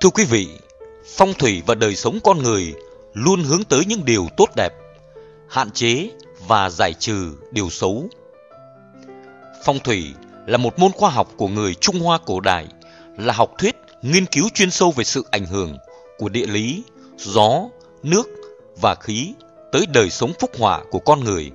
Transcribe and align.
Thưa 0.00 0.10
quý 0.10 0.24
vị, 0.24 0.48
phong 1.04 1.34
thủy 1.34 1.62
và 1.66 1.74
đời 1.74 1.96
sống 1.96 2.18
con 2.24 2.42
người 2.42 2.74
luôn 3.14 3.44
hướng 3.44 3.64
tới 3.64 3.84
những 3.86 4.04
điều 4.04 4.26
tốt 4.36 4.48
đẹp, 4.56 4.72
hạn 5.48 5.70
chế 5.70 6.10
và 6.46 6.70
giải 6.70 6.92
trừ 6.92 7.32
điều 7.50 7.70
xấu. 7.70 8.08
Phong 9.64 9.78
thủy 9.78 10.14
là 10.46 10.58
một 10.58 10.78
môn 10.78 10.92
khoa 10.92 11.10
học 11.10 11.28
của 11.36 11.48
người 11.48 11.74
Trung 11.74 12.00
Hoa 12.00 12.18
cổ 12.26 12.40
đại, 12.40 12.66
là 13.18 13.34
học 13.34 13.50
thuyết 13.58 13.76
nghiên 14.02 14.26
cứu 14.26 14.48
chuyên 14.54 14.70
sâu 14.70 14.92
về 14.92 15.04
sự 15.04 15.24
ảnh 15.30 15.46
hưởng 15.46 15.78
của 16.18 16.28
địa 16.28 16.46
lý, 16.46 16.82
gió, 17.16 17.62
nước 18.02 18.28
và 18.80 18.94
khí 18.94 19.34
tới 19.72 19.86
đời 19.92 20.10
sống 20.10 20.32
phúc 20.40 20.50
họa 20.58 20.82
của 20.90 20.98
con 20.98 21.24
người. 21.24 21.50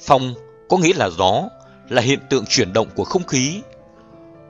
Phong 0.00 0.34
có 0.68 0.76
nghĩa 0.76 0.94
là 0.94 1.10
gió, 1.18 1.42
là 1.88 2.02
hiện 2.02 2.20
tượng 2.30 2.44
chuyển 2.46 2.72
động 2.72 2.88
của 2.96 3.04
không 3.04 3.26
khí. 3.26 3.60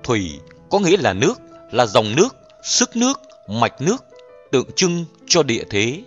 Thủy 0.03 0.41
có 0.71 0.79
nghĩa 0.79 0.97
là 0.97 1.13
nước, 1.13 1.41
là 1.73 1.87
dòng 1.87 2.17
nước, 2.17 2.37
sức 2.63 2.97
nước, 2.97 3.21
mạch 3.49 3.81
nước, 3.81 4.05
tượng 4.53 4.73
trưng 4.77 5.05
cho 5.27 5.43
địa 5.43 5.65
thế. 5.71 6.03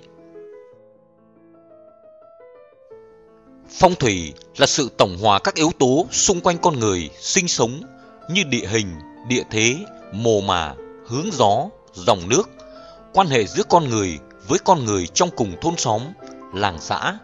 Phong 3.69 3.95
thủy 3.95 4.33
là 4.57 4.67
sự 4.67 4.89
tổng 4.97 5.17
hòa 5.21 5.39
các 5.39 5.55
yếu 5.55 5.71
tố 5.79 6.05
xung 6.11 6.41
quanh 6.41 6.57
con 6.57 6.79
người 6.79 7.09
sinh 7.19 7.47
sống 7.47 7.81
như 8.29 8.43
địa 8.43 8.67
hình, 8.67 8.87
địa 9.27 9.43
thế, 9.51 9.75
mồ 10.11 10.41
mả, 10.41 10.75
hướng 11.07 11.29
gió, 11.33 11.69
dòng 11.93 12.29
nước, 12.29 12.49
quan 13.13 13.27
hệ 13.27 13.45
giữa 13.45 13.63
con 13.69 13.89
người 13.89 14.19
với 14.47 14.59
con 14.59 14.85
người 14.85 15.07
trong 15.07 15.29
cùng 15.35 15.55
thôn 15.61 15.77
xóm, 15.77 16.01
làng 16.53 16.77
xã. 16.81 17.17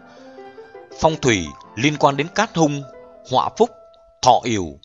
Phong 1.00 1.16
thủy 1.16 1.46
liên 1.76 1.96
quan 1.96 2.16
đến 2.16 2.26
cát 2.34 2.56
hung, 2.56 2.82
họa 3.30 3.48
phúc, 3.58 3.70
thọ 4.22 4.40
yểu, 4.44 4.78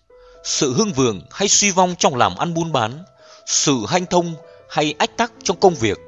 sự 0.43 0.73
hưng 0.73 0.93
vượng 0.93 1.21
hay 1.31 1.47
suy 1.47 1.71
vong 1.71 1.95
trong 1.99 2.15
làm 2.15 2.35
ăn 2.35 2.53
buôn 2.53 2.71
bán, 2.71 3.03
sự 3.45 3.85
hanh 3.87 4.05
thông 4.05 4.35
hay 4.69 4.95
ách 4.97 5.17
tắc 5.17 5.31
trong 5.43 5.57
công 5.59 5.75
việc. 5.75 5.99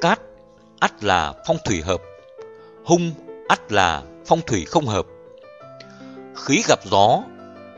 Cát 0.00 0.20
ắt 0.80 1.04
là 1.04 1.34
phong 1.46 1.56
thủy 1.64 1.82
hợp, 1.82 2.02
hung 2.84 3.12
ắt 3.48 3.72
là 3.72 4.02
phong 4.26 4.40
thủy 4.46 4.64
không 4.64 4.86
hợp. 4.86 5.06
Khí 6.36 6.62
gặp 6.68 6.78
gió, 6.84 7.22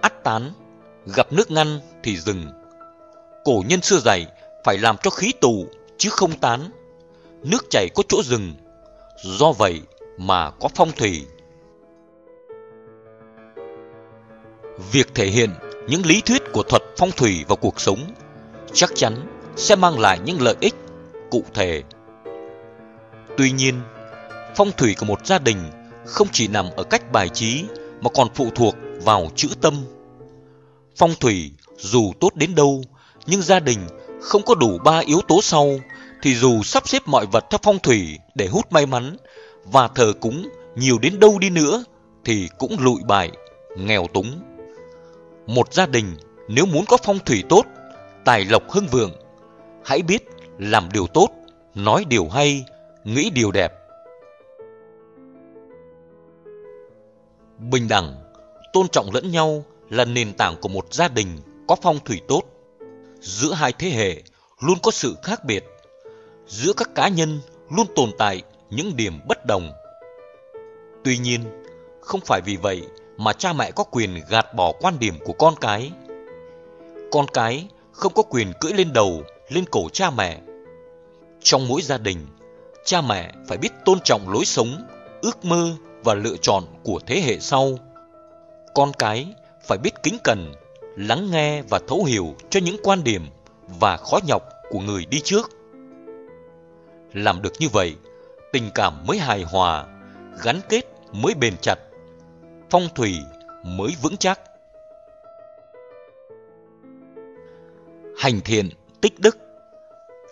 ắt 0.01 0.25
tán, 0.25 0.53
gặp 1.15 1.33
nước 1.33 1.51
ngăn 1.51 1.81
thì 2.03 2.17
dừng. 2.17 2.47
Cổ 3.45 3.63
nhân 3.69 3.83
xưa 3.83 3.99
dạy 4.05 4.27
phải 4.65 4.79
làm 4.79 4.97
cho 5.03 5.11
khí 5.11 5.33
tù 5.41 5.67
chứ 5.99 6.11
không 6.11 6.39
tán. 6.39 6.71
Nước 7.43 7.67
chảy 7.71 7.89
có 7.95 8.03
chỗ 8.09 8.23
dừng, 8.23 8.55
do 9.25 9.53
vậy 9.53 9.81
mà 10.19 10.51
có 10.51 10.69
phong 10.75 10.93
thủy. 10.93 11.27
Việc 14.93 15.15
thể 15.15 15.27
hiện 15.27 15.51
những 15.89 16.07
lý 16.07 16.21
thuyết 16.21 16.43
của 16.53 16.63
thuật 16.63 16.83
phong 16.97 17.11
thủy 17.11 17.45
vào 17.49 17.57
cuộc 17.57 17.81
sống 17.81 17.99
chắc 18.73 18.91
chắn 18.95 19.15
sẽ 19.57 19.77
mang 19.77 19.99
lại 19.99 20.19
những 20.25 20.43
lợi 20.43 20.57
ích 20.61 20.75
cụ 21.31 21.45
thể. 21.55 21.83
Tuy 23.37 23.51
nhiên, 23.51 23.75
phong 24.57 24.71
thủy 24.77 24.95
của 24.99 25.07
một 25.07 25.27
gia 25.27 25.39
đình 25.39 25.59
không 26.07 26.29
chỉ 26.33 26.49
nằm 26.49 26.67
ở 26.77 26.85
cách 26.85 27.13
bài 27.13 27.29
trí 27.29 27.65
mà 28.01 28.11
còn 28.15 28.29
phụ 28.35 28.47
thuộc 28.55 28.75
vào 29.05 29.31
chữ 29.37 29.49
tâm. 29.61 29.75
Phong 30.97 31.15
thủy 31.21 31.51
dù 31.77 32.13
tốt 32.21 32.31
đến 32.35 32.55
đâu, 32.55 32.83
nhưng 33.27 33.43
gia 33.43 33.61
đình 33.61 33.79
không 34.21 34.43
có 34.43 34.55
đủ 34.55 34.79
ba 34.85 34.99
yếu 34.99 35.21
tố 35.29 35.43
sau 35.43 35.71
thì 36.23 36.35
dù 36.35 36.63
sắp 36.63 36.89
xếp 36.89 37.03
mọi 37.07 37.27
vật 37.27 37.45
theo 37.51 37.59
phong 37.63 37.79
thủy 37.79 38.19
để 38.35 38.47
hút 38.47 38.73
may 38.73 38.87
mắn 38.87 39.17
và 39.65 39.89
thờ 39.89 40.13
cúng 40.21 40.49
nhiều 40.77 40.99
đến 40.99 41.21
đâu 41.21 41.39
đi 41.39 41.51
nữa 41.51 41.85
thì 42.25 42.49
cũng 42.59 42.77
lụi 42.81 43.01
bại, 43.09 43.31
nghèo 43.77 44.07
túng. 44.15 44.41
Một 45.47 45.75
gia 45.75 45.87
đình 45.87 46.17
nếu 46.49 46.67
muốn 46.67 46.85
có 46.87 46.97
phong 47.05 47.19
thủy 47.19 47.45
tốt, 47.49 47.65
tài 48.31 48.45
lộc 48.45 48.71
hưng 48.71 48.87
vượng, 48.87 49.13
hãy 49.85 50.03
biết 50.03 50.25
làm 50.59 50.89
điều 50.93 51.07
tốt, 51.07 51.29
nói 51.75 52.05
điều 52.09 52.29
hay, 52.29 52.65
nghĩ 53.05 53.31
điều 53.31 53.53
đẹp. 53.53 53.73
Bình 57.59 57.89
đẳng, 57.89 58.15
tôn 58.73 58.89
trọng 58.89 59.11
lẫn 59.13 59.31
nhau 59.31 59.65
là 59.89 60.05
nền 60.05 60.33
tảng 60.33 60.57
của 60.61 60.69
một 60.69 60.95
gia 60.95 61.09
đình 61.09 61.39
có 61.69 61.77
phong 61.83 61.99
thủy 62.05 62.21
tốt. 62.29 62.43
Giữa 63.21 63.53
hai 63.53 63.73
thế 63.73 63.91
hệ 63.91 64.23
luôn 64.61 64.79
có 64.83 64.91
sự 64.91 65.17
khác 65.23 65.45
biệt. 65.45 65.65
Giữa 66.47 66.73
các 66.77 66.91
cá 66.95 67.09
nhân 67.09 67.41
luôn 67.71 67.87
tồn 67.97 68.11
tại 68.19 68.43
những 68.71 68.97
điểm 68.97 69.21
bất 69.29 69.47
đồng. 69.47 69.73
Tuy 71.05 71.19
nhiên, 71.19 71.41
không 72.01 72.21
phải 72.21 72.41
vì 72.41 72.57
vậy 72.57 72.83
mà 73.17 73.33
cha 73.33 73.53
mẹ 73.53 73.71
có 73.71 73.85
quyền 73.85 74.21
gạt 74.29 74.55
bỏ 74.55 74.73
quan 74.81 74.99
điểm 74.99 75.15
của 75.25 75.33
con 75.33 75.55
cái. 75.61 75.93
Con 77.11 77.27
cái 77.33 77.69
không 78.01 78.13
có 78.15 78.23
quyền 78.23 78.53
cưỡi 78.61 78.73
lên 78.73 78.93
đầu, 78.93 79.23
lên 79.49 79.65
cổ 79.71 79.89
cha 79.93 80.11
mẹ. 80.11 80.41
Trong 81.43 81.69
mỗi 81.69 81.83
gia 81.83 81.99
đình, 81.99 82.27
cha 82.85 83.01
mẹ 83.01 83.33
phải 83.49 83.59
biết 83.59 83.73
tôn 83.85 83.99
trọng 84.05 84.29
lối 84.29 84.45
sống, 84.45 84.87
ước 85.23 85.45
mơ 85.45 85.73
và 86.05 86.15
lựa 86.15 86.37
chọn 86.43 86.65
của 86.83 87.01
thế 87.07 87.21
hệ 87.21 87.39
sau. 87.39 87.79
Con 88.75 88.93
cái 88.99 89.35
phải 89.67 89.79
biết 89.79 89.91
kính 90.03 90.19
cẩn, 90.25 90.53
lắng 90.97 91.31
nghe 91.31 91.63
và 91.63 91.81
thấu 91.89 92.05
hiểu 92.05 92.35
cho 92.51 92.61
những 92.61 92.77
quan 92.83 93.05
điểm 93.05 93.27
và 93.81 93.97
khó 93.97 94.19
nhọc 94.27 94.43
của 94.71 94.81
người 94.81 95.05
đi 95.11 95.21
trước. 95.25 95.51
Làm 97.13 97.43
được 97.43 97.53
như 97.59 97.69
vậy, 97.73 97.95
tình 98.53 98.71
cảm 98.75 99.07
mới 99.07 99.19
hài 99.19 99.43
hòa, 99.43 99.87
gắn 100.43 100.61
kết 100.69 100.83
mới 101.13 101.35
bền 101.35 101.55
chặt, 101.63 101.77
phong 102.71 102.89
thủy 102.95 103.19
mới 103.65 103.97
vững 104.03 104.17
chắc. 104.17 104.41
Hành 108.21 108.41
thiện, 108.41 108.71
tích 109.01 109.21
đức 109.21 109.39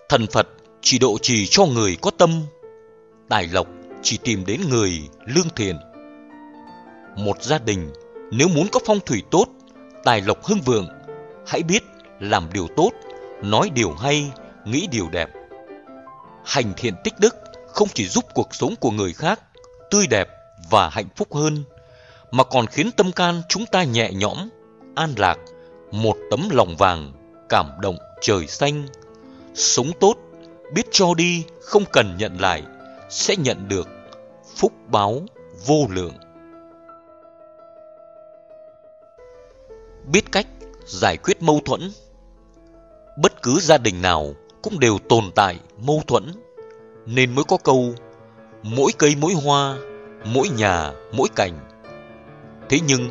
Thần 0.09 0.27
Phật 0.27 0.49
chỉ 0.81 0.99
độ 0.99 1.19
trì 1.23 1.47
cho 1.47 1.67
người 1.67 1.97
có 2.03 2.11
tâm, 2.19 2.43
tài 3.29 3.49
lộc 3.53 3.67
chỉ 4.03 4.19
tìm 4.25 4.45
đến 4.47 4.61
người 4.71 5.09
lương 5.27 5.49
thiện. 5.57 5.77
Một 7.17 7.43
gia 7.43 7.59
đình 7.59 7.93
nếu 8.31 8.49
muốn 8.49 8.69
có 8.73 8.81
phong 8.87 9.01
thủy 9.07 9.23
tốt, 9.31 9.47
tài 10.05 10.21
lộc 10.21 10.45
hưng 10.45 10.61
vượng, 10.61 10.89
hãy 11.47 11.63
biết 11.63 11.83
làm 12.21 12.49
điều 12.53 12.69
tốt, 12.77 12.91
nói 13.43 13.71
điều 13.75 13.93
hay, 13.93 14.31
nghĩ 14.65 14.89
điều 14.91 15.09
đẹp. 15.09 15.29
Hành 16.45 16.73
thiện 16.77 16.95
tích 17.05 17.15
đức 17.21 17.37
không 17.69 17.89
chỉ 17.95 18.09
giúp 18.09 18.25
cuộc 18.35 18.55
sống 18.55 18.75
của 18.81 18.91
người 18.91 19.13
khác 19.13 19.41
tươi 19.91 20.07
đẹp 20.11 20.29
và 20.71 20.89
hạnh 20.89 21.09
phúc 21.17 21.35
hơn, 21.35 21.65
mà 22.31 22.45
còn 22.45 22.67
khiến 22.67 22.91
tâm 22.93 23.13
can 23.13 23.43
chúng 23.49 23.67
ta 23.67 23.83
nhẹ 23.83 24.11
nhõm, 24.13 24.49
an 24.95 25.15
lạc, 25.17 25.39
một 25.91 26.17
tấm 26.31 26.49
lòng 26.51 26.77
vàng, 26.77 27.13
cảm 27.49 27.71
động 27.81 27.97
trời 28.21 28.47
xanh. 28.47 28.87
Sống 29.55 29.91
tốt, 30.01 30.15
biết 30.75 30.87
cho 30.91 31.15
đi, 31.15 31.45
không 31.61 31.85
cần 31.93 32.17
nhận 32.19 32.41
lại, 32.41 32.63
sẽ 33.11 33.37
nhận 33.37 33.69
được 33.69 33.89
phúc 34.57 34.73
báo 34.87 35.23
vô 35.67 35.87
lượng. 35.91 36.15
Biết 40.13 40.33
cách 40.33 40.47
giải 40.87 41.17
quyết 41.17 41.43
mâu 41.43 41.61
thuẫn 41.65 41.91
Bất 43.23 43.43
cứ 43.43 43.61
gia 43.61 43.79
đình 43.79 44.03
nào 44.03 44.35
cũng 44.63 44.81
đều 44.81 44.99
tồn 45.09 45.25
tại 45.35 45.59
mâu 45.79 46.03
thuẫn, 46.07 46.25
nên 47.07 47.35
mới 47.35 47.45
có 47.45 47.57
câu 47.57 47.95
mỗi 48.63 48.93
cây 48.99 49.17
mỗi 49.21 49.33
hoa, 49.35 49.77
mỗi 50.25 50.49
nhà 50.49 50.93
mỗi 51.13 51.29
cảnh. 51.37 51.59
Thế 52.69 52.79
nhưng, 52.87 53.09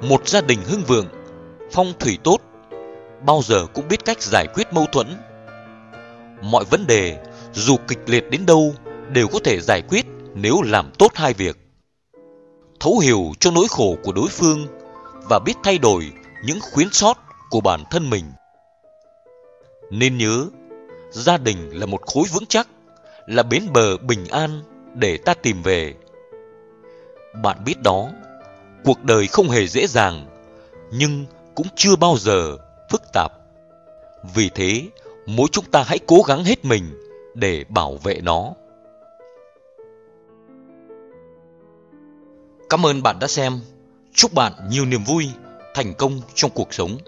một 0.00 0.28
gia 0.28 0.40
đình 0.40 0.58
hưng 0.64 0.82
vượng, 0.86 1.06
phong 1.72 1.92
thủy 1.98 2.18
tốt, 2.24 2.38
bao 3.20 3.40
giờ 3.44 3.66
cũng 3.74 3.88
biết 3.88 4.04
cách 4.04 4.22
giải 4.22 4.46
quyết 4.54 4.72
mâu 4.72 4.86
thuẫn. 4.92 5.06
Mọi 6.42 6.64
vấn 6.64 6.86
đề, 6.86 7.24
dù 7.52 7.76
kịch 7.88 7.98
liệt 8.06 8.30
đến 8.30 8.46
đâu, 8.46 8.74
đều 9.08 9.28
có 9.28 9.38
thể 9.44 9.60
giải 9.60 9.82
quyết 9.88 10.06
nếu 10.34 10.62
làm 10.62 10.90
tốt 10.98 11.12
hai 11.14 11.32
việc. 11.32 11.56
Thấu 12.80 12.98
hiểu 12.98 13.32
cho 13.40 13.50
nỗi 13.50 13.66
khổ 13.70 13.96
của 14.02 14.12
đối 14.12 14.28
phương 14.28 14.66
và 15.30 15.38
biết 15.44 15.54
thay 15.62 15.78
đổi 15.78 16.12
những 16.44 16.58
khuyến 16.60 16.88
sót 16.92 17.18
của 17.50 17.60
bản 17.60 17.84
thân 17.90 18.10
mình. 18.10 18.24
Nên 19.90 20.18
nhớ, 20.18 20.46
gia 21.10 21.36
đình 21.36 21.70
là 21.72 21.86
một 21.86 22.06
khối 22.06 22.24
vững 22.32 22.46
chắc, 22.46 22.68
là 23.26 23.42
bến 23.42 23.62
bờ 23.72 23.96
bình 23.96 24.26
an 24.26 24.62
để 24.94 25.16
ta 25.16 25.34
tìm 25.34 25.62
về. 25.62 25.94
Bạn 27.42 27.64
biết 27.64 27.82
đó, 27.82 28.08
cuộc 28.84 29.04
đời 29.04 29.26
không 29.26 29.48
hề 29.48 29.66
dễ 29.66 29.86
dàng, 29.86 30.26
nhưng 30.92 31.26
cũng 31.54 31.66
chưa 31.76 31.96
bao 31.96 32.16
giờ 32.18 32.56
phức 32.90 33.02
tạp. 33.12 33.32
Vì 34.34 34.50
thế, 34.54 34.82
mỗi 35.26 35.48
chúng 35.52 35.64
ta 35.64 35.82
hãy 35.82 35.98
cố 36.06 36.22
gắng 36.26 36.44
hết 36.44 36.64
mình 36.64 36.84
để 37.34 37.64
bảo 37.68 37.96
vệ 37.96 38.20
nó. 38.22 38.52
Cảm 42.68 42.86
ơn 42.86 43.02
bạn 43.02 43.18
đã 43.18 43.26
xem. 43.26 43.60
Chúc 44.14 44.34
bạn 44.34 44.52
nhiều 44.70 44.84
niềm 44.84 45.04
vui, 45.04 45.28
thành 45.74 45.94
công 45.94 46.20
trong 46.34 46.50
cuộc 46.54 46.74
sống. 46.74 46.98